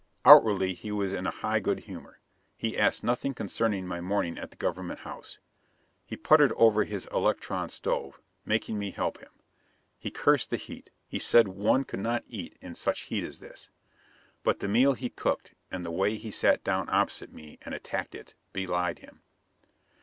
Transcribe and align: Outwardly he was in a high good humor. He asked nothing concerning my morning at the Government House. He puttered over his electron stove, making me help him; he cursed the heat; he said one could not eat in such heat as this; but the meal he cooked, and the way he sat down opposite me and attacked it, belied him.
Outwardly 0.25 0.73
he 0.73 0.91
was 0.91 1.13
in 1.13 1.27
a 1.27 1.37
high 1.45 1.59
good 1.59 1.81
humor. 1.81 2.17
He 2.57 2.75
asked 2.75 3.03
nothing 3.03 3.35
concerning 3.35 3.85
my 3.85 4.01
morning 4.01 4.39
at 4.39 4.49
the 4.49 4.57
Government 4.57 5.01
House. 5.01 5.37
He 6.07 6.17
puttered 6.17 6.51
over 6.53 6.85
his 6.85 7.05
electron 7.13 7.69
stove, 7.69 8.19
making 8.43 8.79
me 8.79 8.89
help 8.89 9.19
him; 9.19 9.29
he 9.99 10.09
cursed 10.09 10.49
the 10.49 10.57
heat; 10.57 10.89
he 11.07 11.19
said 11.19 11.49
one 11.49 11.83
could 11.83 11.99
not 11.99 12.23
eat 12.27 12.57
in 12.61 12.73
such 12.73 13.01
heat 13.01 13.23
as 13.23 13.37
this; 13.41 13.69
but 14.41 14.59
the 14.59 14.67
meal 14.67 14.93
he 14.93 15.11
cooked, 15.11 15.53
and 15.69 15.85
the 15.85 15.91
way 15.91 16.15
he 16.15 16.31
sat 16.31 16.63
down 16.63 16.89
opposite 16.89 17.31
me 17.31 17.59
and 17.61 17.75
attacked 17.75 18.15
it, 18.15 18.33
belied 18.53 18.97
him. 18.97 19.21